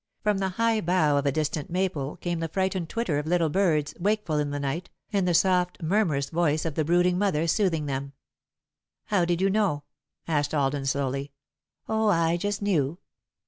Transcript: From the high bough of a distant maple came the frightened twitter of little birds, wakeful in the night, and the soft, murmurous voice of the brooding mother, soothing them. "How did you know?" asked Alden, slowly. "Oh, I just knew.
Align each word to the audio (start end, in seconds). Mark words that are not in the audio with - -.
From 0.23 0.39
the 0.39 0.49
high 0.57 0.81
bough 0.81 1.17
of 1.17 1.27
a 1.27 1.31
distant 1.31 1.69
maple 1.69 2.15
came 2.17 2.39
the 2.39 2.47
frightened 2.49 2.89
twitter 2.89 3.19
of 3.19 3.27
little 3.27 3.49
birds, 3.49 3.93
wakeful 3.99 4.39
in 4.39 4.49
the 4.49 4.59
night, 4.59 4.89
and 5.13 5.27
the 5.27 5.35
soft, 5.35 5.79
murmurous 5.79 6.31
voice 6.31 6.65
of 6.65 6.73
the 6.73 6.83
brooding 6.83 7.19
mother, 7.19 7.45
soothing 7.47 7.85
them. 7.85 8.13
"How 9.05 9.25
did 9.25 9.41
you 9.41 9.51
know?" 9.51 9.83
asked 10.27 10.55
Alden, 10.55 10.87
slowly. 10.87 11.33
"Oh, 11.87 12.07
I 12.09 12.35
just 12.35 12.63
knew. 12.63 12.97